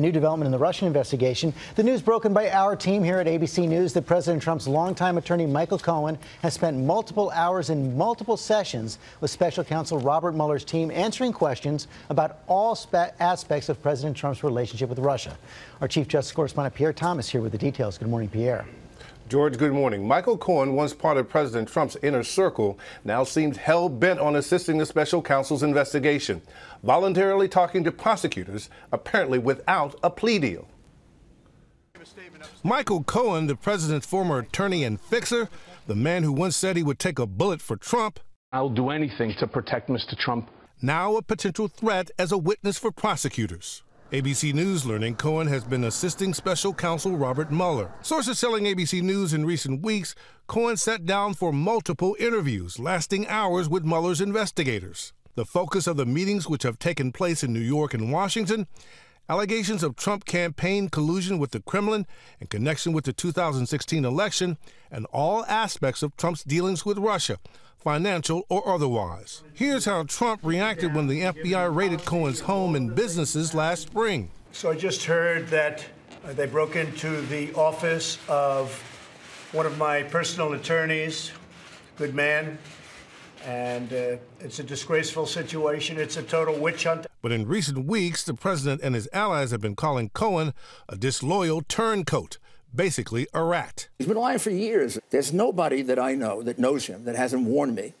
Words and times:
New 0.00 0.10
development 0.10 0.46
in 0.46 0.50
the 0.50 0.58
Russian 0.58 0.88
investigation. 0.88 1.54
The 1.76 1.84
news 1.84 2.02
broken 2.02 2.34
by 2.34 2.50
our 2.50 2.74
team 2.74 3.04
here 3.04 3.20
at 3.20 3.28
ABC 3.28 3.68
News 3.68 3.92
that 3.92 4.02
President 4.02 4.42
Trump's 4.42 4.66
longtime 4.66 5.18
attorney 5.18 5.46
Michael 5.46 5.78
Cohen 5.78 6.18
has 6.42 6.52
spent 6.52 6.76
multiple 6.76 7.30
hours 7.30 7.70
in 7.70 7.96
multiple 7.96 8.36
sessions 8.36 8.98
with 9.20 9.30
special 9.30 9.62
counsel 9.62 10.00
Robert 10.00 10.32
Mueller's 10.34 10.64
team 10.64 10.90
answering 10.90 11.32
questions 11.32 11.86
about 12.10 12.40
all 12.48 12.76
aspects 13.20 13.68
of 13.68 13.80
President 13.80 14.16
Trump's 14.16 14.42
relationship 14.42 14.88
with 14.88 14.98
Russia. 14.98 15.38
Our 15.80 15.86
Chief 15.86 16.08
Justice 16.08 16.32
correspondent 16.32 16.74
Pierre 16.74 16.92
Thomas 16.92 17.28
here 17.28 17.40
with 17.40 17.52
the 17.52 17.58
details. 17.58 17.96
Good 17.96 18.08
morning, 18.08 18.28
Pierre. 18.28 18.66
George, 19.26 19.56
good 19.56 19.72
morning. 19.72 20.06
Michael 20.06 20.36
Cohen, 20.36 20.74
once 20.74 20.92
part 20.92 21.16
of 21.16 21.30
President 21.30 21.66
Trump's 21.68 21.96
inner 22.02 22.22
circle, 22.22 22.78
now 23.04 23.24
seems 23.24 23.56
hell 23.56 23.88
bent 23.88 24.20
on 24.20 24.36
assisting 24.36 24.76
the 24.76 24.84
special 24.84 25.22
counsel's 25.22 25.62
investigation, 25.62 26.42
voluntarily 26.82 27.48
talking 27.48 27.82
to 27.84 27.90
prosecutors, 27.90 28.68
apparently 28.92 29.38
without 29.38 29.98
a 30.02 30.10
plea 30.10 30.38
deal. 30.38 30.68
Michael 32.62 33.02
Cohen, 33.02 33.46
the 33.46 33.56
president's 33.56 34.06
former 34.06 34.40
attorney 34.40 34.84
and 34.84 35.00
fixer, 35.00 35.48
the 35.86 35.94
man 35.94 36.22
who 36.22 36.32
once 36.32 36.54
said 36.54 36.76
he 36.76 36.82
would 36.82 36.98
take 36.98 37.18
a 37.18 37.26
bullet 37.26 37.62
for 37.62 37.76
Trump. 37.76 38.20
I'll 38.52 38.68
do 38.68 38.90
anything 38.90 39.34
to 39.38 39.46
protect 39.46 39.88
Mr. 39.88 40.18
Trump. 40.18 40.50
Now 40.82 41.16
a 41.16 41.22
potential 41.22 41.68
threat 41.68 42.10
as 42.18 42.30
a 42.30 42.38
witness 42.38 42.76
for 42.76 42.92
prosecutors. 42.92 43.82
ABC 44.14 44.54
News 44.54 44.86
learning 44.86 45.16
Cohen 45.16 45.48
has 45.48 45.64
been 45.64 45.82
assisting 45.82 46.34
special 46.34 46.72
counsel 46.72 47.16
Robert 47.16 47.50
Mueller. 47.50 47.90
Sources 48.00 48.40
telling 48.40 48.62
ABC 48.62 49.02
News 49.02 49.34
in 49.34 49.44
recent 49.44 49.82
weeks, 49.82 50.14
Cohen 50.46 50.76
sat 50.76 51.04
down 51.04 51.34
for 51.34 51.52
multiple 51.52 52.14
interviews 52.20 52.78
lasting 52.78 53.26
hours 53.26 53.68
with 53.68 53.84
Mueller's 53.84 54.20
investigators. 54.20 55.12
The 55.34 55.44
focus 55.44 55.88
of 55.88 55.96
the 55.96 56.06
meetings, 56.06 56.48
which 56.48 56.62
have 56.62 56.78
taken 56.78 57.10
place 57.10 57.42
in 57.42 57.52
New 57.52 57.58
York 57.58 57.92
and 57.92 58.12
Washington, 58.12 58.68
allegations 59.28 59.82
of 59.82 59.96
Trump 59.96 60.26
campaign 60.26 60.90
collusion 60.90 61.40
with 61.40 61.50
the 61.50 61.62
Kremlin 61.62 62.06
in 62.38 62.46
connection 62.46 62.92
with 62.92 63.06
the 63.06 63.12
2016 63.12 64.04
election, 64.04 64.58
and 64.92 65.06
all 65.06 65.44
aspects 65.46 66.04
of 66.04 66.16
Trump's 66.16 66.44
dealings 66.44 66.86
with 66.86 66.98
Russia, 66.98 67.38
financial 67.84 68.46
or 68.48 68.66
otherwise. 68.66 69.42
Here's 69.52 69.84
how 69.84 70.04
Trump 70.04 70.40
reacted 70.42 70.94
when 70.94 71.06
the 71.06 71.20
FBI 71.20 71.72
raided 71.72 72.04
Cohen's 72.04 72.40
home 72.40 72.74
and 72.74 72.94
businesses 72.94 73.54
last 73.54 73.82
spring. 73.82 74.30
So 74.52 74.70
I 74.70 74.74
just 74.74 75.04
heard 75.04 75.46
that 75.48 75.84
uh, 76.24 76.32
they 76.32 76.46
broke 76.46 76.74
into 76.74 77.20
the 77.22 77.52
office 77.54 78.18
of 78.28 78.72
one 79.52 79.66
of 79.66 79.76
my 79.78 80.02
personal 80.02 80.54
attorneys, 80.54 81.30
good 81.96 82.14
man, 82.14 82.58
and 83.44 83.92
uh, 83.92 84.16
it's 84.40 84.58
a 84.58 84.64
disgraceful 84.64 85.26
situation. 85.26 85.98
It's 85.98 86.16
a 86.16 86.22
total 86.22 86.58
witch 86.58 86.84
hunt. 86.84 87.06
But 87.20 87.32
in 87.32 87.46
recent 87.46 87.86
weeks, 87.86 88.24
the 88.24 88.34
president 88.34 88.80
and 88.82 88.94
his 88.94 89.08
allies 89.12 89.50
have 89.50 89.60
been 89.60 89.76
calling 89.76 90.08
Cohen 90.10 90.54
a 90.88 90.96
disloyal 90.96 91.62
turncoat 91.62 92.38
basically 92.74 93.26
a 93.32 93.42
rat. 93.42 93.88
He's 93.98 94.08
been 94.08 94.16
lying 94.16 94.38
for 94.38 94.50
years. 94.50 94.98
There's 95.10 95.32
nobody 95.32 95.82
that 95.82 95.98
I 95.98 96.14
know 96.14 96.42
that 96.42 96.58
knows 96.58 96.86
him 96.86 97.04
that 97.04 97.16
hasn't 97.16 97.46
warned 97.46 97.74
me 97.74 97.94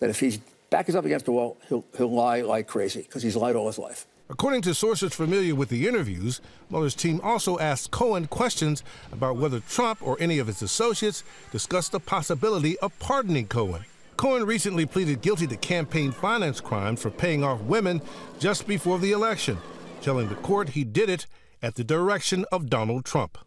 that 0.00 0.10
if 0.10 0.20
he's 0.20 0.38
back 0.70 0.88
is 0.88 0.96
up 0.96 1.04
against 1.04 1.24
the 1.24 1.32
wall, 1.32 1.56
he'll, 1.68 1.84
he'll 1.96 2.12
lie 2.12 2.42
like 2.42 2.66
crazy 2.66 3.02
because 3.02 3.22
he's 3.22 3.36
lied 3.36 3.56
all 3.56 3.66
his 3.66 3.78
life. 3.78 4.06
According 4.30 4.60
to 4.62 4.74
sources 4.74 5.14
familiar 5.14 5.54
with 5.54 5.70
the 5.70 5.88
interviews, 5.88 6.42
Mueller's 6.68 6.94
team 6.94 7.18
also 7.22 7.58
asked 7.58 7.90
Cohen 7.90 8.26
questions 8.26 8.82
about 9.10 9.36
whether 9.36 9.60
Trump 9.60 10.06
or 10.06 10.18
any 10.20 10.38
of 10.38 10.48
his 10.48 10.60
associates 10.60 11.24
discussed 11.50 11.92
the 11.92 12.00
possibility 12.00 12.78
of 12.80 12.96
pardoning 12.98 13.46
Cohen. 13.46 13.86
Cohen 14.18 14.44
recently 14.44 14.84
pleaded 14.84 15.22
guilty 15.22 15.46
to 15.46 15.56
campaign 15.56 16.12
finance 16.12 16.60
crimes 16.60 17.00
for 17.00 17.10
paying 17.10 17.42
off 17.42 17.62
women 17.62 18.02
just 18.38 18.66
before 18.66 18.98
the 18.98 19.12
election, 19.12 19.56
telling 20.02 20.28
the 20.28 20.34
court 20.34 20.70
he 20.70 20.84
did 20.84 21.08
it 21.08 21.26
at 21.62 21.76
the 21.76 21.84
direction 21.84 22.44
of 22.52 22.68
Donald 22.68 23.06
Trump. 23.06 23.38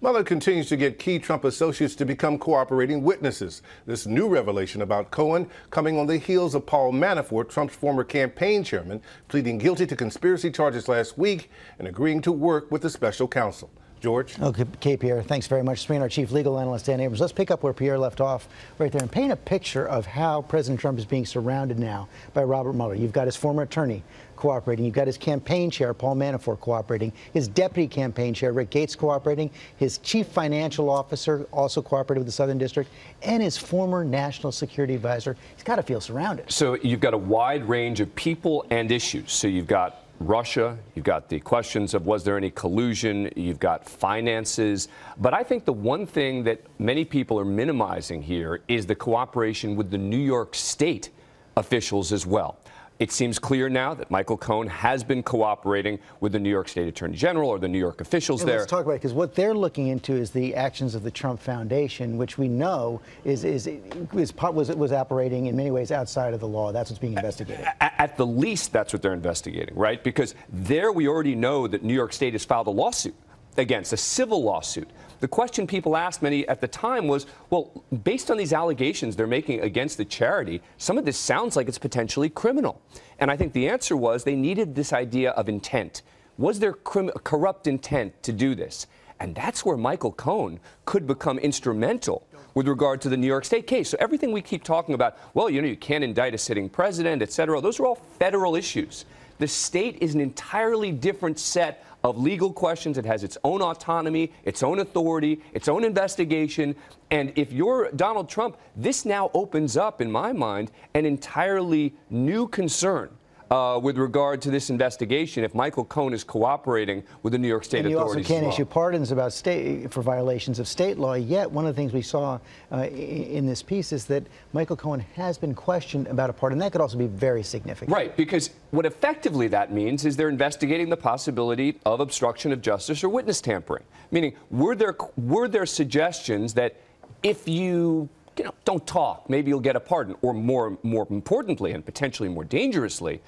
Mueller 0.00 0.24
continues 0.24 0.68
to 0.68 0.76
get 0.76 0.98
key 0.98 1.18
Trump 1.18 1.44
associates 1.44 1.94
to 1.94 2.04
become 2.04 2.38
cooperating 2.38 3.02
witnesses. 3.02 3.62
This 3.86 4.06
new 4.06 4.28
revelation 4.28 4.82
about 4.82 5.10
Cohen 5.10 5.48
coming 5.70 5.98
on 5.98 6.06
the 6.06 6.18
heels 6.18 6.54
of 6.54 6.66
Paul 6.66 6.92
Manafort, 6.92 7.48
Trump's 7.48 7.76
former 7.76 8.04
campaign 8.04 8.64
chairman, 8.64 9.00
pleading 9.28 9.58
guilty 9.58 9.86
to 9.86 9.96
conspiracy 9.96 10.50
charges 10.50 10.88
last 10.88 11.16
week 11.16 11.50
and 11.78 11.86
agreeing 11.86 12.20
to 12.22 12.32
work 12.32 12.70
with 12.70 12.82
the 12.82 12.90
special 12.90 13.28
counsel. 13.28 13.70
George. 14.04 14.38
Okay, 14.38 14.98
Pierre, 14.98 15.22
thanks 15.22 15.46
very 15.46 15.62
much. 15.62 15.80
Screen 15.80 16.02
our 16.02 16.10
chief 16.10 16.30
legal 16.30 16.60
analyst, 16.60 16.84
Dan 16.84 17.00
Abrams. 17.00 17.22
Let's 17.22 17.32
pick 17.32 17.50
up 17.50 17.62
where 17.62 17.72
Pierre 17.72 17.98
left 17.98 18.20
off 18.20 18.48
right 18.78 18.92
there 18.92 19.00
and 19.00 19.10
paint 19.10 19.32
a 19.32 19.36
picture 19.36 19.88
of 19.88 20.04
how 20.04 20.42
President 20.42 20.78
Trump 20.78 20.98
is 20.98 21.06
being 21.06 21.24
surrounded 21.24 21.78
now 21.78 22.06
by 22.34 22.42
Robert 22.42 22.74
Mueller. 22.74 22.94
You've 22.94 23.14
got 23.14 23.26
his 23.26 23.34
former 23.34 23.62
attorney 23.62 24.02
cooperating. 24.36 24.84
You've 24.84 24.94
got 24.94 25.06
his 25.06 25.16
campaign 25.16 25.70
chair, 25.70 25.94
Paul 25.94 26.16
Manafort, 26.16 26.60
cooperating. 26.60 27.14
His 27.32 27.48
deputy 27.48 27.88
campaign 27.88 28.34
chair, 28.34 28.52
Rick 28.52 28.68
Gates, 28.68 28.94
cooperating. 28.94 29.50
His 29.78 29.96
chief 29.98 30.26
financial 30.26 30.90
officer 30.90 31.46
also 31.50 31.80
cooperating 31.80 32.20
with 32.20 32.26
the 32.26 32.32
Southern 32.32 32.58
District. 32.58 32.90
And 33.22 33.42
his 33.42 33.56
former 33.56 34.04
national 34.04 34.52
security 34.52 34.94
advisor. 34.94 35.34
He's 35.54 35.64
got 35.64 35.76
to 35.76 35.82
feel 35.82 36.02
surrounded. 36.02 36.52
So 36.52 36.74
you've 36.82 37.00
got 37.00 37.14
a 37.14 37.18
wide 37.18 37.66
range 37.66 38.00
of 38.00 38.14
people 38.16 38.66
and 38.68 38.92
issues. 38.92 39.32
So 39.32 39.48
you've 39.48 39.66
got 39.66 40.03
Russia, 40.20 40.78
you've 40.94 41.04
got 41.04 41.28
the 41.28 41.40
questions 41.40 41.92
of 41.92 42.06
was 42.06 42.24
there 42.24 42.36
any 42.36 42.50
collusion, 42.50 43.30
you've 43.36 43.58
got 43.58 43.84
finances. 43.88 44.88
But 45.18 45.34
I 45.34 45.42
think 45.42 45.64
the 45.64 45.72
one 45.72 46.06
thing 46.06 46.44
that 46.44 46.62
many 46.78 47.04
people 47.04 47.38
are 47.38 47.44
minimizing 47.44 48.22
here 48.22 48.60
is 48.68 48.86
the 48.86 48.94
cooperation 48.94 49.76
with 49.76 49.90
the 49.90 49.98
New 49.98 50.16
York 50.16 50.54
State 50.54 51.10
officials 51.56 52.12
as 52.12 52.26
well. 52.26 52.58
It 53.00 53.10
seems 53.10 53.40
clear 53.40 53.68
now 53.68 53.92
that 53.94 54.10
Michael 54.10 54.36
Cohen 54.36 54.68
has 54.68 55.02
been 55.02 55.24
cooperating 55.24 55.98
with 56.20 56.30
the 56.32 56.38
New 56.38 56.50
York 56.50 56.68
State 56.68 56.86
Attorney 56.86 57.16
General 57.16 57.50
or 57.50 57.58
the 57.58 57.66
New 57.66 57.78
York 57.78 58.00
officials 58.00 58.42
and 58.42 58.48
there. 58.48 58.58
Let's 58.58 58.70
talk 58.70 58.84
about 58.84 58.92
it 58.92 59.02
because 59.02 59.12
what 59.12 59.34
they're 59.34 59.54
looking 59.54 59.88
into 59.88 60.12
is 60.12 60.30
the 60.30 60.54
actions 60.54 60.94
of 60.94 61.02
the 61.02 61.10
Trump 61.10 61.40
Foundation, 61.40 62.16
which 62.16 62.38
we 62.38 62.46
know 62.46 63.00
is 63.24 63.44
is, 63.44 63.66
is 63.66 63.80
was 64.12 64.32
was 64.76 64.92
operating 64.92 65.46
in 65.46 65.56
many 65.56 65.72
ways 65.72 65.90
outside 65.90 66.34
of 66.34 66.40
the 66.40 66.46
law. 66.48 66.70
That's 66.70 66.90
what's 66.90 67.00
being 67.00 67.14
investigated. 67.14 67.66
At, 67.80 67.94
at 67.98 68.16
the 68.16 68.26
least, 68.26 68.72
that's 68.72 68.92
what 68.92 69.02
they're 69.02 69.12
investigating, 69.12 69.74
right? 69.74 70.02
Because 70.02 70.36
there 70.52 70.92
we 70.92 71.08
already 71.08 71.34
know 71.34 71.66
that 71.66 71.82
New 71.82 71.94
York 71.94 72.12
State 72.12 72.34
has 72.34 72.44
filed 72.44 72.68
a 72.68 72.70
lawsuit 72.70 73.14
against 73.56 73.92
a 73.92 73.96
civil 73.96 74.42
lawsuit 74.42 74.88
the 75.24 75.28
question 75.28 75.66
people 75.66 75.96
asked 75.96 76.20
many 76.20 76.46
at 76.48 76.60
the 76.60 76.68
time 76.68 77.08
was, 77.08 77.24
well, 77.48 77.82
based 78.02 78.30
on 78.30 78.36
these 78.36 78.52
allegations 78.52 79.16
they're 79.16 79.26
making 79.26 79.60
against 79.60 79.96
the 79.96 80.04
charity, 80.04 80.60
some 80.76 80.98
of 80.98 81.06
this 81.06 81.16
sounds 81.16 81.56
like 81.56 81.66
it's 81.66 81.78
potentially 81.78 82.28
criminal. 82.28 82.82
And 83.18 83.30
I 83.30 83.36
think 83.38 83.54
the 83.54 83.66
answer 83.66 83.96
was 83.96 84.24
they 84.24 84.36
needed 84.36 84.74
this 84.74 84.92
idea 84.92 85.30
of 85.30 85.48
intent. 85.48 86.02
Was 86.36 86.58
there 86.58 86.74
corrupt 86.74 87.66
intent 87.66 88.22
to 88.22 88.32
do 88.32 88.54
this? 88.54 88.86
And 89.18 89.34
that's 89.34 89.64
where 89.64 89.78
Michael 89.78 90.12
Cohen 90.12 90.60
could 90.84 91.06
become 91.06 91.38
instrumental 91.38 92.26
with 92.52 92.68
regard 92.68 93.00
to 93.00 93.08
the 93.08 93.16
New 93.16 93.26
York 93.26 93.46
State 93.46 93.66
case. 93.66 93.88
So 93.88 93.96
everything 94.00 94.30
we 94.30 94.42
keep 94.42 94.62
talking 94.62 94.94
about, 94.94 95.16
well, 95.32 95.48
you 95.48 95.62
know, 95.62 95.68
you 95.68 95.76
can't 95.78 96.04
indict 96.04 96.34
a 96.34 96.38
sitting 96.38 96.68
president, 96.68 97.22
et 97.22 97.32
cetera, 97.32 97.62
those 97.62 97.80
are 97.80 97.86
all 97.86 97.94
federal 97.94 98.56
issues. 98.56 99.06
The 99.38 99.48
state 99.48 99.96
is 100.00 100.14
an 100.14 100.20
entirely 100.20 100.92
different 100.92 101.38
set 101.38 101.84
of 102.04 102.18
legal 102.18 102.52
questions. 102.52 102.98
It 102.98 103.06
has 103.06 103.24
its 103.24 103.36
own 103.42 103.62
autonomy, 103.62 104.32
its 104.44 104.62
own 104.62 104.78
authority, 104.78 105.40
its 105.52 105.66
own 105.68 105.82
investigation. 105.82 106.76
And 107.10 107.32
if 107.34 107.50
you're 107.52 107.90
Donald 107.92 108.28
Trump, 108.28 108.58
this 108.76 109.04
now 109.04 109.30
opens 109.34 109.76
up, 109.76 110.00
in 110.00 110.12
my 110.12 110.32
mind, 110.32 110.70
an 110.94 111.06
entirely 111.06 111.94
new 112.10 112.46
concern 112.46 113.10
uh, 113.50 113.78
with 113.82 113.98
regard 113.98 114.40
to 114.42 114.50
this 114.50 114.70
investigation 114.70 115.44
if 115.44 115.54
Michael 115.54 115.84
Cohen 115.84 116.12
is 116.12 116.24
cooperating 116.24 117.02
with 117.22 117.32
the 117.32 117.38
New 117.38 117.48
York 117.48 117.64
State 117.64 117.80
and 117.80 117.90
you 117.90 117.98
authorities. 117.98 118.28
You 118.28 118.34
also 118.34 118.34
can't 118.34 118.46
well. 118.46 118.54
issue 118.54 118.64
pardons 118.64 119.12
about 119.12 119.32
state 119.32 119.92
for 119.92 120.02
violations 120.02 120.58
of 120.58 120.68
state 120.68 120.98
law. 120.98 121.14
Yet 121.14 121.50
one 121.50 121.66
of 121.66 121.74
the 121.74 121.80
things 121.80 121.92
we 121.92 122.02
saw 122.02 122.38
uh, 122.72 122.86
in 122.86 123.46
this 123.46 123.62
piece 123.62 123.92
is 123.92 124.04
that 124.06 124.24
Michael 124.52 124.76
Cohen 124.76 125.00
has 125.14 125.38
been 125.38 125.54
questioned 125.54 126.06
about 126.08 126.30
a 126.30 126.32
pardon. 126.32 126.58
That 126.58 126.72
could 126.72 126.80
also 126.80 126.98
be 126.98 127.06
very 127.06 127.42
significant. 127.42 127.94
Right, 127.94 128.16
because 128.16 128.50
what 128.70 128.86
effectively 128.86 129.48
that 129.48 129.72
means 129.72 130.04
is 130.04 130.16
they're 130.16 130.28
investigating 130.28 130.88
the 130.88 130.96
possibility 130.96 131.78
of 131.84 132.00
obstruction 132.00 132.52
of 132.52 132.60
justice 132.62 133.04
or 133.04 133.08
witness 133.08 133.40
tampering. 133.40 133.84
Meaning, 134.10 134.34
were 134.50 134.74
there 134.74 134.96
were 135.16 135.48
there 135.48 135.66
suggestions 135.66 136.54
that 136.54 136.76
if 137.22 137.48
you 137.48 138.08
you 138.36 138.44
know, 138.44 138.54
don't 138.64 138.86
talk. 138.86 139.28
Maybe 139.28 139.50
you'll 139.50 139.60
get 139.60 139.76
a 139.76 139.80
pardon. 139.80 140.16
Or 140.22 140.32
more, 140.34 140.78
more 140.82 141.06
importantly, 141.10 141.72
and 141.72 141.84
potentially 141.84 142.28
more 142.28 142.44
dangerously, 142.44 143.20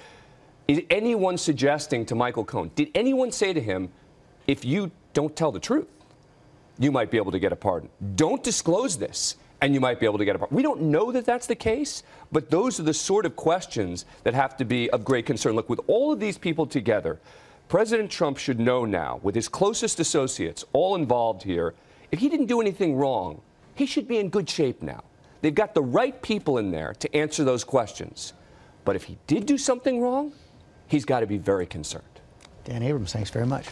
is 0.69 0.83
anyone 0.91 1.39
suggesting 1.39 2.05
to 2.07 2.15
Michael 2.15 2.45
Cohen, 2.45 2.71
did 2.75 2.91
anyone 2.95 3.31
say 3.31 3.53
to 3.53 3.61
him, 3.61 3.89
if 4.47 4.65
you 4.65 4.91
don't 5.13 5.35
tell 5.37 5.53
the 5.53 5.61
truth, 5.61 5.89
you 6.79 6.93
might 6.93 7.11
be 7.11 7.17
able 7.17 7.33
to 7.33 7.39
get 7.39 7.53
a 7.53 7.57
pardon? 7.57 7.89
Don't 8.17 8.43
disclose 8.43 8.97
this, 8.97 9.37
and 9.61 9.73
you 9.73 9.81
might 9.81 10.01
be 10.01 10.07
able 10.07 10.19
to 10.19 10.25
get 10.25 10.37
a 10.37 10.39
pardon. 10.39 10.57
We 10.57 10.63
don't 10.63 10.83
know 10.83 11.13
that 11.13 11.25
that's 11.25 11.47
the 11.47 11.55
case, 11.55 12.03
but 12.33 12.51
those 12.51 12.81
are 12.81 12.83
the 12.83 12.95
sort 12.95 13.27
of 13.27 13.37
questions 13.37 14.05
that 14.25 14.35
have 14.35 14.57
to 14.57 14.65
be 14.65 14.91
of 14.91 15.05
great 15.05 15.25
concern. 15.25 15.55
Look, 15.55 15.69
with 15.69 15.81
all 15.87 16.13
of 16.13 16.21
these 16.21 16.37
people 16.37 16.67
together, 16.67 17.21
President 17.69 18.11
Trump 18.11 18.39
should 18.39 18.61
know 18.61 18.85
now, 18.85 19.21
with 19.23 19.35
his 19.35 19.49
closest 19.49 19.99
associates 19.99 20.65
all 20.73 20.95
involved 20.95 21.43
here, 21.43 21.75
if 22.13 22.21
he 22.21 22.29
didn't 22.29 22.47
do 22.47 22.61
anything 22.61 22.97
wrong, 22.97 23.41
he 23.77 23.87
should 23.87 24.09
be 24.09 24.19
in 24.19 24.31
good 24.31 24.51
shape 24.51 24.83
now. 24.83 25.05
They've 25.43 25.55
got 25.55 25.75
the 25.75 25.83
right 25.83 26.21
people 26.23 26.59
in 26.59 26.73
there 26.73 26.95
to 26.99 27.17
answer 27.17 27.45
those 27.45 27.63
questions. 27.63 28.33
But 28.85 28.97
if 28.97 29.05
he 29.05 29.19
did 29.27 29.47
do 29.47 29.59
something 29.59 30.01
wrong, 30.01 30.33
he's 30.89 31.05
got 31.05 31.21
to 31.21 31.27
be 31.27 31.39
very 31.39 31.67
concerned. 31.67 32.05
Dan 32.65 32.83
Abrams, 32.83 33.13
thanks 33.13 33.31
very 33.31 33.47
much. 33.47 33.67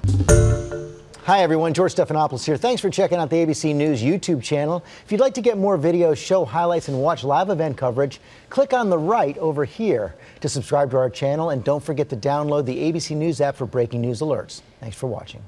Hi, 1.25 1.41
everyone. 1.41 1.73
George 1.73 1.95
Stephanopoulos 1.95 2.45
here. 2.45 2.59
Thanks 2.59 2.83
for 2.83 2.91
checking 2.91 3.17
out 3.17 3.31
the 3.31 3.37
ABC 3.37 3.75
News 3.75 4.03
YouTube 4.03 4.43
channel. 4.43 4.85
If 5.07 5.11
you'd 5.11 5.23
like 5.23 5.33
to 5.35 5.41
get 5.41 5.57
more 5.57 5.79
videos, 5.79 6.19
show 6.19 6.45
highlights, 6.45 6.89
and 6.89 7.01
watch 7.01 7.25
live 7.25 7.49
event 7.49 7.79
coverage, 7.79 8.21
click 8.51 8.75
on 8.75 8.91
the 8.91 8.99
right 8.99 9.39
over 9.39 9.65
here 9.65 10.15
to 10.43 10.51
subscribe 10.51 10.91
to 10.91 10.99
our 10.99 11.09
channel. 11.09 11.49
And 11.49 11.65
don't 11.65 11.83
forget 11.83 12.11
to 12.11 12.17
download 12.17 12.67
the 12.67 12.77
ABC 12.77 13.17
News 13.17 13.41
app 13.41 13.57
for 13.57 13.65
breaking 13.65 14.03
news 14.03 14.21
alerts. 14.21 14.61
Thanks 14.81 14.97
for 14.97 15.07
watching. 15.07 15.43